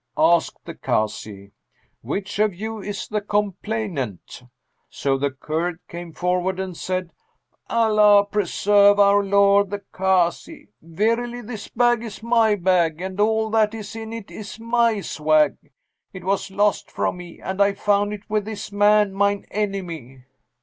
Asked 0.17 0.65
the 0.65 0.73
Kazi, 0.73 1.51
'Which 2.01 2.39
of 2.39 2.55
you 2.55 2.79
is 2.81 3.07
the 3.07 3.21
complainant?'; 3.21 4.41
so 4.89 5.15
the 5.15 5.29
Kurd 5.29 5.77
came 5.87 6.11
forward[FN#212] 6.11 6.59
and 6.63 6.75
said, 6.75 7.11
'Allah 7.69 8.25
preserve 8.25 8.97
our 8.99 9.23
lord 9.23 9.69
the 9.69 9.83
Kazi! 9.91 10.69
Verily, 10.81 11.41
this 11.41 11.67
bag 11.67 12.01
is 12.01 12.23
my 12.23 12.55
bag 12.55 12.99
and 12.99 13.19
all 13.19 13.51
that 13.51 13.75
is 13.75 13.95
in 13.95 14.11
it 14.11 14.31
is 14.31 14.59
my 14.59 15.01
swag. 15.01 15.57
It 16.13 16.23
was 16.23 16.49
lost 16.49 16.89
from 16.89 17.17
me 17.17 17.39
and 17.39 17.61
I 17.61 17.73
found 17.73 18.11
it 18.11 18.27
with 18.27 18.45
this 18.45 18.71
man 18.71 19.13
mine 19.13 19.45
enemy.' 19.51 20.23